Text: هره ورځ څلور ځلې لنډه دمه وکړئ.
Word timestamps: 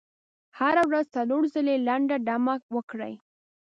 هره 0.59 0.83
ورځ 0.89 1.05
څلور 1.15 1.43
ځلې 1.53 1.75
لنډه 1.87 2.17
دمه 2.27 2.55
وکړئ. 2.75 3.13